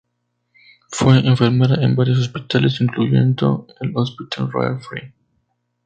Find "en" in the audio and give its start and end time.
1.83-1.95